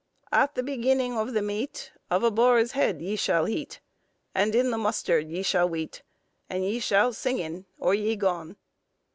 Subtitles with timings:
[0.31, 3.81] "At the begynnyng of the mete, Of a borys hed ye schal hete,
[4.33, 6.01] And in the mustard ye shal wete;
[6.49, 8.55] And ye shal syngyn or ye gon."